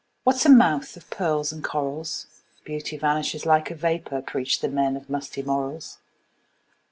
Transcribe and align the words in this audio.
What 0.23 0.35
's 0.35 0.47
a 0.47 0.49
mouth 0.49 0.97
of 0.97 1.07
pearls 1.11 1.51
and 1.51 1.63
corals? 1.63 2.25
Beauty 2.63 2.97
vanishes 2.97 3.45
like 3.45 3.69
a 3.69 3.75
vapor, 3.75 4.23
Preach 4.23 4.59
the 4.59 4.67
men 4.67 4.97
of 4.97 5.11
musty 5.11 5.43
morals! 5.43 5.99